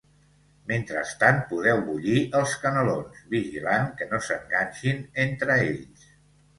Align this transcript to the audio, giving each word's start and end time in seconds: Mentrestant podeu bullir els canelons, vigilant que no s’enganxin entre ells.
Mentrestant 0.69 1.37
podeu 1.51 1.83
bullir 1.91 2.17
els 2.41 2.57
canelons, 2.65 3.23
vigilant 3.37 3.89
que 4.01 4.11
no 4.15 4.25
s’enganxin 4.31 5.09
entre 5.29 5.65
ells. 5.73 6.15